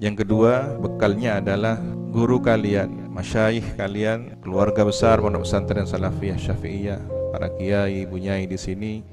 [0.00, 1.76] Yang kedua, bekalnya adalah
[2.08, 9.04] guru kalian, masyayikh kalian, keluarga besar pondok pesantren Salafiyah Syafi'iyah, para kiai, bunyai di sini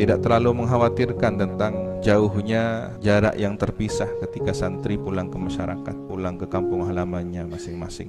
[0.00, 6.48] tidak terlalu mengkhawatirkan tentang jauhnya jarak yang terpisah ketika santri pulang ke masyarakat, pulang ke
[6.48, 8.08] kampung halamannya masing-masing.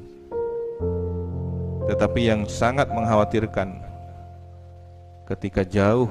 [1.91, 3.75] Tetapi yang sangat mengkhawatirkan
[5.27, 6.07] ketika jauh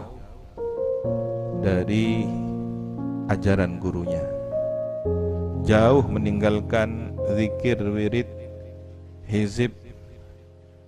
[1.64, 2.28] dari
[3.32, 4.35] ajaran gurunya.
[5.66, 8.30] Jauh meninggalkan zikir wirid,
[9.26, 9.74] hizib,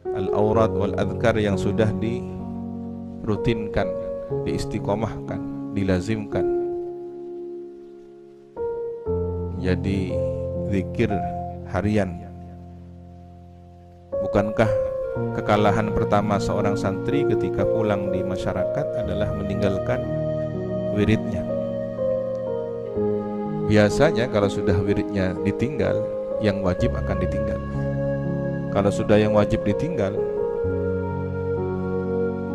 [0.06, 3.90] al-aurat wal adhkar yang sudah dirutinkan,
[4.46, 6.46] diistiqomahkan, dilazimkan.
[9.58, 10.14] Jadi
[10.70, 11.10] zikir
[11.74, 12.22] harian
[14.22, 14.70] Bukankah
[15.34, 19.98] kekalahan pertama seorang santri ketika pulang di masyarakat adalah meninggalkan
[20.94, 21.57] wiridnya?
[23.68, 26.00] Biasanya kalau sudah wiridnya ditinggal,
[26.40, 27.60] yang wajib akan ditinggal.
[28.72, 30.14] Kalau sudah yang wajib ditinggal,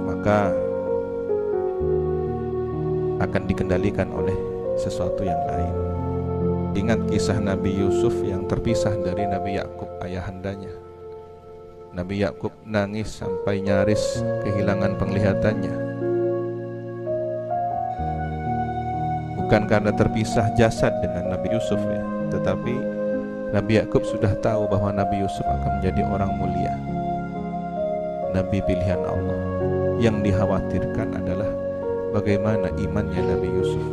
[0.10, 0.50] maka
[3.22, 4.36] akan dikendalikan oleh
[4.80, 5.76] sesuatu yang lain.
[6.74, 10.74] Ingat kisah Nabi Yusuf yang terpisah dari Nabi Yakub ayahandanya.
[11.94, 15.93] Nabi Yakub nangis sampai nyaris kehilangan penglihatannya.
[19.44, 22.74] Bukan karena terpisah jasad dengan Nabi Yusuf ya, tetapi
[23.54, 26.74] Nabi Yakub sudah tahu bahwa Nabi Yusuf akan menjadi orang mulia.
[28.34, 29.40] Nabi pilihan Allah.
[30.02, 31.52] Yang dikhawatirkan adalah
[32.18, 33.86] bagaimana imannya Nabi Yusuf.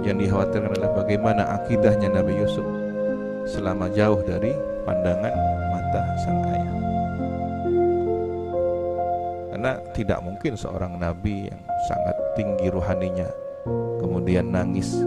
[0.00, 2.64] Yang dikhawatirkan adalah bagaimana akidahnya Nabi Yusuf
[3.44, 4.56] selama jauh dari
[4.88, 5.34] pandangan
[5.70, 6.74] mata sang ayah.
[9.52, 13.28] Karena tidak mungkin seorang nabi yang sangat tinggi ruhaninya
[13.98, 15.02] kemudian nangis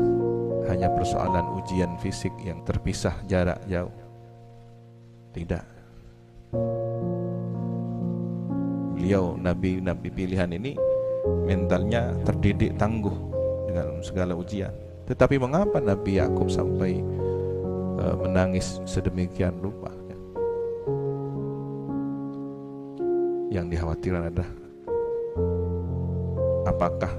[0.69, 3.93] hanya persoalan ujian fisik yang terpisah jarak jauh.
[5.33, 5.65] Tidak.
[8.97, 10.75] Beliau nabi-nabi pilihan ini
[11.47, 13.15] mentalnya terdidik tangguh
[13.69, 14.73] dengan segala ujian.
[15.09, 17.01] Tetapi mengapa Nabi Yakub sampai
[17.97, 19.89] uh, menangis sedemikian rupa?
[23.49, 24.49] yang dikhawatirkan adalah
[26.69, 27.11] apakah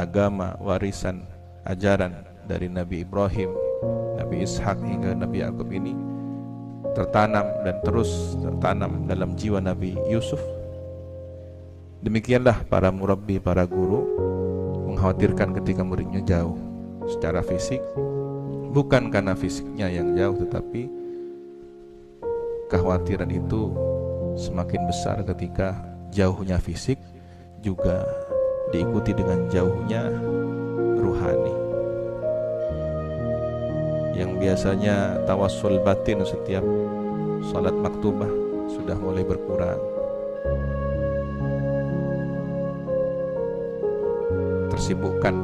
[0.00, 1.20] agama warisan
[1.68, 3.52] ajaran dari Nabi Ibrahim,
[4.16, 5.92] Nabi Ishak hingga Nabi Yakub ini
[6.96, 10.40] tertanam dan terus tertanam dalam jiwa Nabi Yusuf.
[12.00, 14.08] Demikianlah para murabbi, para guru
[14.90, 16.56] mengkhawatirkan ketika muridnya jauh
[17.06, 17.78] secara fisik
[18.70, 20.90] bukan karena fisiknya yang jauh tetapi
[22.70, 23.74] kekhawatiran itu
[24.38, 25.74] semakin besar ketika
[26.14, 26.98] jauhnya fisik
[27.60, 28.06] juga
[28.70, 30.06] diikuti dengan jauhnya
[30.98, 31.54] ruhani.
[34.14, 36.62] Yang biasanya tawassul batin setiap
[37.50, 38.30] salat maktubah
[38.70, 39.80] sudah mulai berkurang.
[44.70, 45.34] Tersibukkan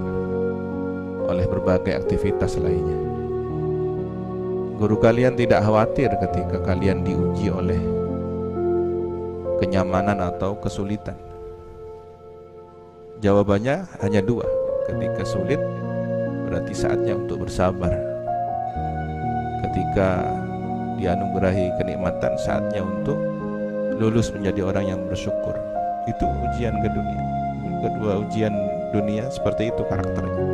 [1.26, 3.00] oleh berbagai aktivitas lainnya.
[4.76, 7.80] Guru kalian tidak khawatir ketika kalian diuji oleh
[9.56, 11.16] kenyamanan atau kesulitan?
[13.24, 14.44] Jawabannya hanya dua.
[14.84, 15.58] Ketika sulit,
[16.46, 17.90] berarti saatnya untuk bersabar.
[19.64, 20.20] Ketika
[21.00, 23.16] dianugerahi kenikmatan, saatnya untuk
[23.96, 25.56] lulus menjadi orang yang bersyukur.
[26.04, 27.22] Itu ujian ke dunia.
[27.88, 28.52] Kedua ujian
[28.92, 30.44] dunia seperti itu karakternya.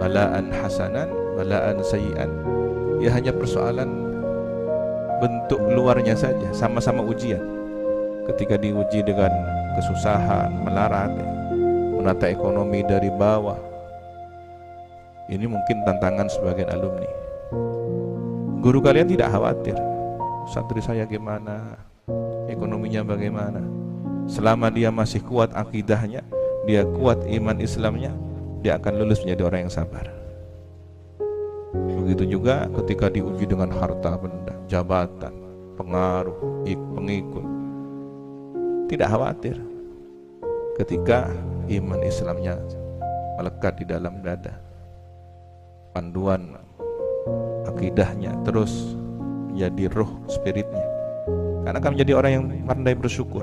[0.00, 2.32] Balaan hasanan, balaan sayian.
[2.98, 4.08] Ya hanya persoalan
[5.20, 7.42] bentuk luarnya saja, sama-sama ujian
[8.28, 9.30] ketika diuji dengan
[9.78, 11.10] kesusahan, melarat,
[11.98, 13.58] menata ekonomi dari bawah.
[15.28, 17.10] Ini mungkin tantangan sebagian alumni.
[18.62, 19.76] Guru kalian tidak khawatir,
[20.48, 21.76] santri saya gimana,
[22.48, 23.60] ekonominya bagaimana.
[24.30, 26.24] Selama dia masih kuat akidahnya,
[26.64, 28.14] dia kuat iman Islamnya,
[28.64, 30.06] dia akan lulus menjadi orang yang sabar.
[32.08, 35.34] Begitu juga ketika diuji dengan harta benda, jabatan,
[35.76, 36.64] pengaruh,
[36.96, 37.46] pengikut,
[38.88, 39.60] tidak khawatir
[40.78, 41.26] ketika
[41.66, 42.54] iman Islamnya
[43.36, 44.54] melekat di dalam dada.
[45.90, 46.54] Panduan
[47.66, 48.94] akidahnya terus
[49.50, 50.86] menjadi roh spiritnya.
[51.66, 53.42] Karena akan menjadi orang yang pandai bersyukur.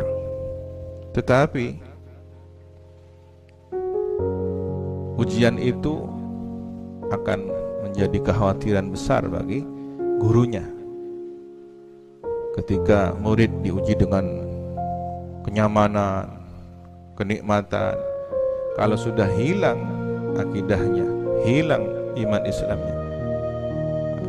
[1.11, 1.65] Tetapi
[5.19, 6.07] ujian itu
[7.11, 7.39] akan
[7.85, 9.61] menjadi kekhawatiran besar bagi
[10.23, 10.63] gurunya.
[12.55, 14.23] Ketika murid diuji dengan
[15.43, 16.44] kenyamanan,
[17.15, 17.95] kenikmatan.
[18.75, 19.79] Kalau sudah hilang
[20.35, 21.07] akidahnya,
[21.47, 21.87] hilang
[22.19, 22.95] iman Islamnya,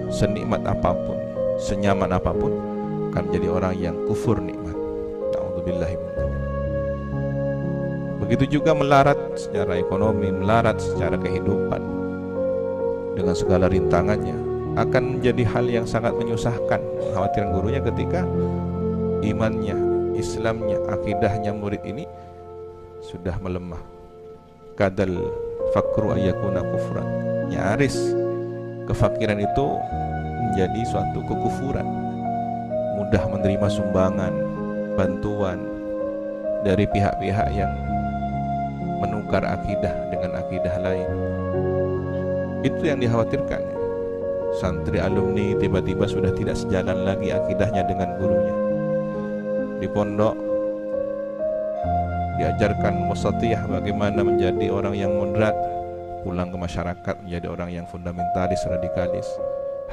[0.09, 1.19] senikmat apa pun,
[1.59, 2.55] senyaman apa pun
[3.11, 4.67] akan menjadi orang yang kufur nikmat.
[8.27, 11.79] Begitu juga melarat secara ekonomi, melarat secara kehidupan
[13.15, 14.35] dengan segala rintangannya
[14.75, 16.83] akan menjadi hal yang sangat menyusahkan,
[17.15, 18.27] khawatiran gurunya ketika
[19.23, 19.79] imannya,
[20.19, 22.03] Islamnya, akidahnya murid ini
[23.07, 23.79] sudah melemah.
[24.75, 25.15] Kadal
[25.71, 27.07] fakru ayakuna kufran.
[27.47, 27.95] Nyaris
[28.91, 29.67] kefakiran itu
[30.43, 31.87] menjadi suatu kekufuran.
[32.99, 34.35] Mudah menerima sumbangan,
[34.99, 35.63] bantuan
[36.67, 37.71] dari pihak-pihak yang
[38.99, 41.09] menukar akidah dengan akidah lain.
[42.67, 43.63] Itu yang dikhawatirkan.
[44.57, 48.57] Santri alumni tiba-tiba sudah tidak sejalan lagi akidahnya dengan gurunya.
[49.77, 50.46] Di pondok
[52.37, 55.57] diajarkan wasatiyah bagaimana menjadi orang yang moderat
[56.27, 59.29] pulang ke masyarakat menjadi orang yang fundamentalis radikalis.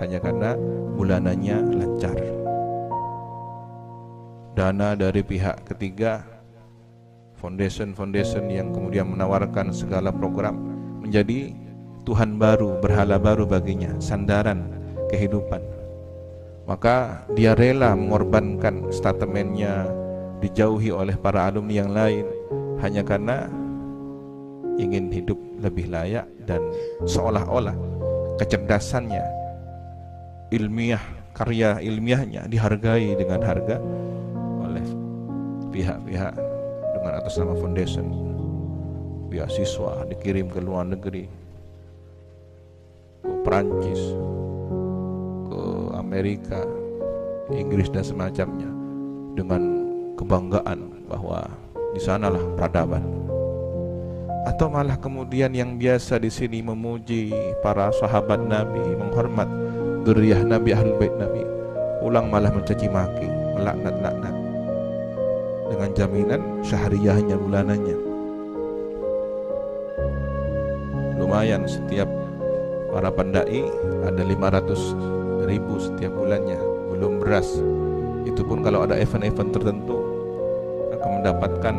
[0.02, 0.58] Hanya karena
[0.98, 2.18] bulanannya lancar.
[4.58, 6.26] Dana dari pihak ketiga
[7.38, 10.58] foundation-foundation yang kemudian menawarkan segala program
[11.06, 11.54] menjadi
[12.04, 14.74] Tuhan baru, berhala baru baginya, sandaran
[15.14, 15.62] kehidupan.
[16.66, 19.86] Maka dia rela mengorbankan statementnya,
[20.42, 22.26] dijauhi oleh para alumni yang lain
[22.84, 23.48] hanya karena
[24.76, 26.60] ingin hidup lebih layak dan
[27.08, 27.74] seolah-olah
[28.36, 29.24] kecerdasannya
[30.52, 31.02] ilmiah
[31.34, 33.80] karya ilmiahnya dihargai dengan harga
[34.62, 34.86] oleh
[35.74, 36.36] pihak-pihak
[37.00, 38.06] dengan atas nama foundation.
[39.34, 41.26] Beasiswa dikirim ke luar negeri
[43.26, 44.14] ke Perancis
[45.50, 45.64] ke
[45.98, 46.62] Amerika
[47.50, 48.70] Inggris dan semacamnya
[49.34, 49.62] dengan
[50.22, 51.50] kebanggaan bahwa
[51.94, 53.06] di sanalah peradaban.
[54.44, 57.32] Atau malah kemudian yang biasa di sini memuji
[57.64, 59.48] para sahabat Nabi, menghormat
[60.04, 61.48] duriyah Nabi Ahlul Bait Nabi,
[62.04, 64.36] ulang malah mencaci maki, melaknat-laknat
[65.72, 67.98] dengan jaminan syahriyahnya bulanannya.
[71.18, 72.10] Lumayan setiap
[72.92, 73.64] para pendai
[74.06, 76.60] ada 500 ribu setiap bulannya,
[76.94, 77.48] belum beras.
[78.28, 79.93] Itu pun kalau ada event-event tertentu
[81.24, 81.72] mendapatkan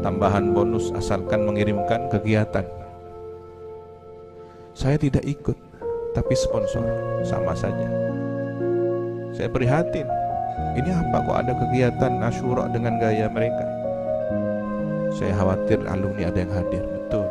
[0.00, 2.64] tambahan bonus asalkan mengirimkan kegiatan.
[4.72, 5.52] Saya tidak ikut,
[6.16, 6.80] tapi sponsor
[7.20, 7.84] sama saja.
[9.36, 10.08] Saya prihatin.
[10.80, 13.68] Ini apa kok ada kegiatan Asyura dengan gaya mereka?
[15.12, 17.28] Saya khawatir alumni ada yang hadir, betul.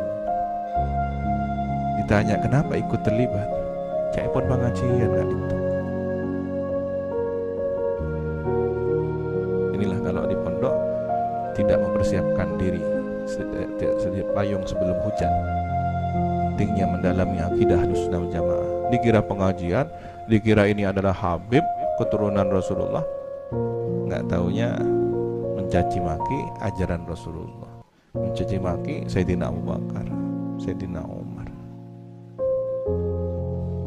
[1.98, 3.50] Ditanya kenapa ikut terlibat?
[4.14, 5.58] Saya pun pengajian kali itu.
[11.58, 12.78] Tidak mempersiapkan diri
[13.98, 15.32] setiap payung sebelum hujan.
[16.54, 18.90] Pentingnya mendalami akidah sunnah jamaah.
[18.94, 19.86] Dikira pengajian
[20.30, 21.62] dikira ini adalah Habib
[21.98, 23.04] keturunan Rasulullah.
[24.08, 24.74] Nggak taunya
[25.58, 27.70] mencaci maki ajaran Rasulullah.
[28.16, 30.06] Mencaci maki Sayyidina Abu Bakar
[30.58, 31.48] Sayyidina Umar.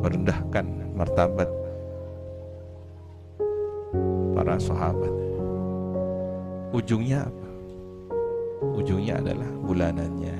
[0.06, 0.65] Merendahkan
[0.95, 1.50] martabat
[4.31, 5.13] para sahabat.
[6.71, 7.50] Ujungnya apa
[8.61, 10.37] ujungnya adalah bulanannya.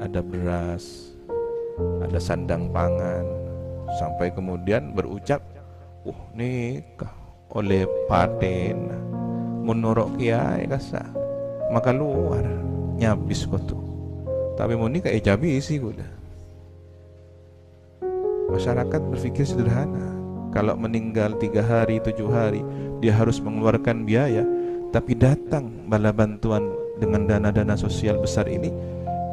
[0.00, 1.14] Ada beras
[2.02, 3.24] ada sandang pangan.
[3.96, 5.40] Sampai kemudian berucap
[6.04, 7.12] wah nikah
[7.52, 8.88] oleh paten.
[9.64, 11.04] Menurut kiai kasa
[11.68, 12.44] maka luar
[12.96, 13.84] nyabis kau tuh.
[14.56, 15.22] Tapi mau nikah eh
[15.60, 16.18] sih udah
[18.48, 20.16] masyarakat berpikir sederhana.
[20.48, 22.64] Kalau meninggal tiga hari tujuh hari
[23.04, 24.42] dia harus mengeluarkan biaya
[24.88, 28.70] tapi datang bala bantuan dengan dana-dana sosial besar ini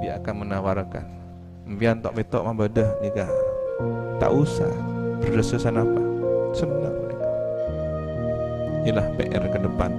[0.02, 1.06] dia akan menawarkan.
[1.66, 3.30] Mbian tok betok mabadah nikah
[4.22, 4.70] tak usah.
[5.26, 6.02] Berdasarkan apa?
[6.54, 7.28] Senang mereka.
[8.86, 9.92] Inilah PR ke depan.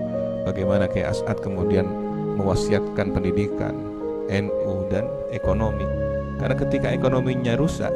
[0.47, 1.91] Bagaimana kayak As'ad kemudian
[2.39, 3.75] mewasiatkan pendidikan
[4.31, 5.85] NU dan ekonomi.
[6.39, 7.91] Karena ketika ekonominya rusak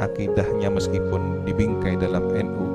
[0.00, 2.66] akidahnya meskipun dibingkai dalam NU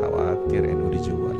[0.00, 1.31] khawatir NU dijual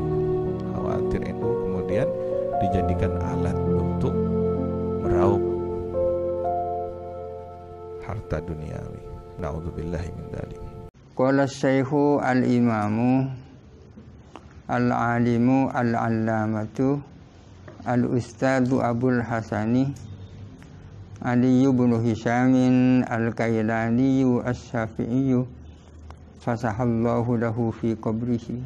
[8.47, 9.01] duniawi.
[9.41, 10.61] Nauzubillahi min dzalik.
[11.13, 13.29] Qala Syekhu al-Imamu
[14.73, 17.03] al-Alimu al-Allamatu
[17.85, 19.93] al-Ustadzu Abul Hasani
[21.23, 25.39] Ali bin Hishamin al-Kailani as-Syafi'i
[26.43, 28.59] fasahallahu lahu fi qabrihi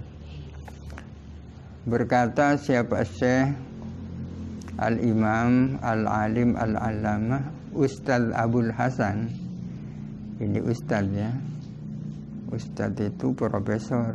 [1.84, 3.52] berkata siapa Syekh
[4.76, 9.45] Al-Imam Al-Alim Al-Allamah Ustaz Abul Hasan
[10.36, 11.32] ini Ustaz ya.
[12.52, 14.12] Ustadz itu profesor.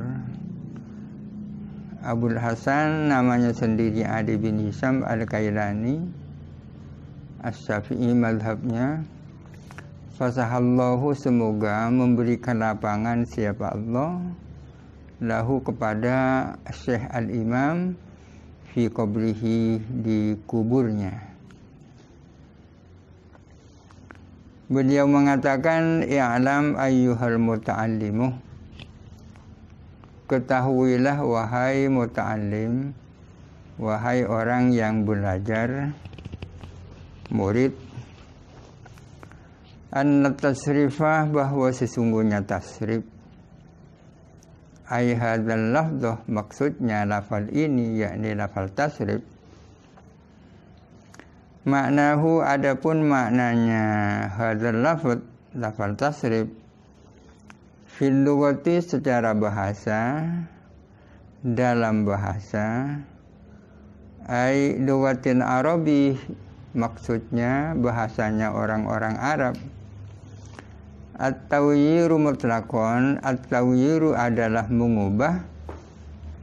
[2.01, 5.97] Abul Hasan namanya sendiri Adi bin Hisam Al-Kailani.
[7.41, 9.01] As-Syafi'i madhabnya.
[10.21, 14.21] Fasahallahu semoga memberikan lapangan siapa Allah
[15.17, 17.97] Lahu kepada Syekh Al-Imam
[18.69, 21.30] Fi qabrihi di kuburnya
[24.71, 28.39] Beliau mengatakan I'lam ayyuhal muta'allimuh
[30.31, 32.95] Ketahuilah wahai muta'alim
[33.75, 35.91] Wahai orang yang belajar
[37.35, 37.75] Murid
[39.91, 43.03] an tasrifah bahwa sesungguhnya tasrif.
[44.87, 45.75] Ay hadzal
[46.27, 49.23] maksudnya lafal ini yakni lafal tasrif
[51.61, 53.85] Maknahu adapun maknanya.
[54.33, 55.21] Hadzal lafad
[55.53, 56.49] lafal tasrif.
[57.85, 58.25] Fil
[58.81, 60.25] secara bahasa
[61.45, 62.97] dalam bahasa.
[64.25, 66.17] Ai lugatin Arabi
[66.73, 69.55] maksudnya bahasanya orang-orang Arab.
[71.21, 75.45] At-tawyiru mutlakon At-tawyiru adalah mengubah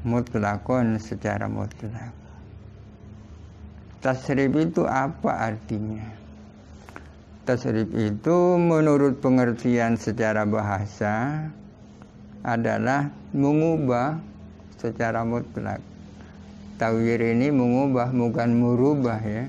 [0.06, 2.27] Mutlakon secara mutlak
[3.98, 6.18] Tasrif itu apa artinya?
[7.48, 11.48] tasrif itu menurut pengertian secara bahasa
[12.44, 14.20] adalah mengubah
[14.76, 15.80] secara mutlak.
[16.76, 19.48] Tawir ini mengubah bukan merubah ya.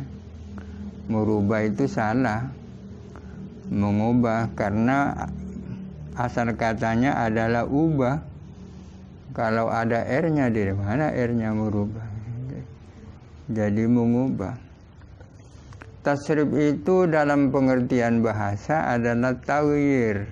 [1.12, 2.48] Merubah itu salah.
[3.68, 5.27] Mengubah karena
[6.15, 8.24] asal katanya adalah ubah.
[9.36, 12.09] Kalau ada R-nya di mana R-nya merubah.
[13.50, 14.53] Jadi mengubah.
[16.06, 20.29] Tasrif itu dalam pengertian bahasa adalah tawir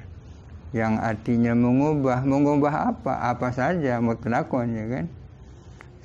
[0.69, 2.21] yang artinya mengubah.
[2.21, 3.33] Mengubah apa?
[3.33, 5.05] Apa saja mutlakon ya kan.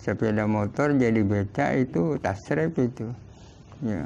[0.00, 3.12] Sepeda motor jadi beca itu tasrif itu.
[3.84, 4.02] Ya.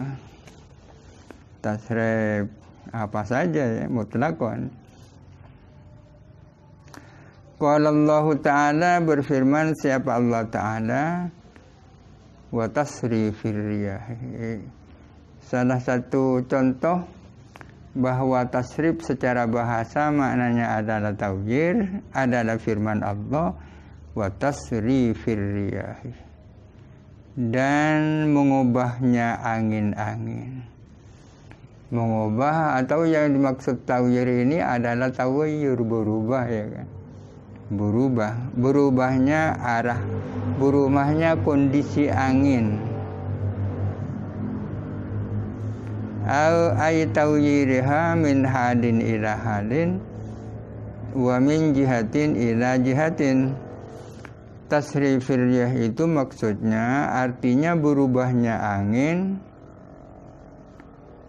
[1.62, 2.50] Tasrif
[2.90, 4.66] apa saja ya mutlakon.
[7.56, 11.04] Kalau Allah Ta'ala berfirman siapa Allah Ta'ala
[12.56, 14.04] wa tasrifir riyah
[15.46, 17.06] Salah satu contoh
[17.96, 23.56] bahwa tasrif secara bahasa maknanya adalah tawjir adalah firman Allah
[24.16, 26.12] wa tasrifir riyahi
[27.36, 30.66] dan mengubahnya angin-angin.
[31.94, 36.95] Mengubah atau yang dimaksud tawjir ini adalah tawjir berubah ya kan
[37.70, 38.54] berubah.
[38.54, 40.00] Berubahnya arah
[40.56, 42.78] berubahnya kondisi angin.
[46.26, 50.02] Au ay tawyiriha min hadin ila hadin
[51.14, 53.54] wa min jihatin ila jihatin.
[54.66, 59.38] Tasrifir riyah itu maksudnya artinya berubahnya angin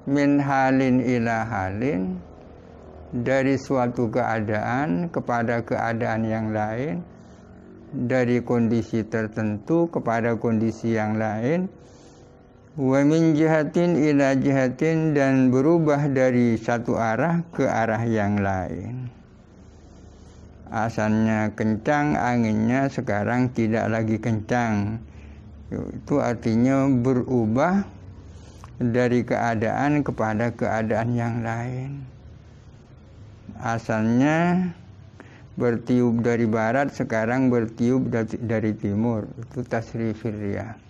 [0.09, 2.17] min halin ila halin
[3.15, 6.99] dari suatu keadaan kepada keadaan yang lain
[7.95, 11.71] dari kondisi tertentu kepada kondisi yang lain
[12.77, 19.09] wa min jihatin ila jihatin dan berubah dari satu arah ke arah yang lain.
[20.67, 24.99] Asalnya kencang, anginnya sekarang tidak lagi kencang.
[25.71, 27.87] Itu artinya berubah
[28.75, 32.16] dari keadaan kepada keadaan yang lain.
[33.61, 34.69] Asalnya
[35.57, 38.07] bertiup dari barat, sekarang bertiup
[38.41, 39.25] dari timur.
[39.41, 40.86] Itu tasrifir riyah.